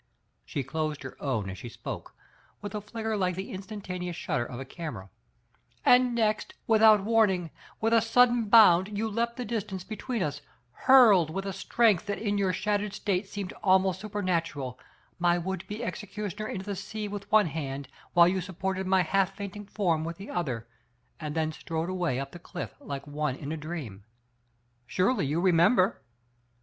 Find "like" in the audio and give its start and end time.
3.15-3.35, 22.79-23.05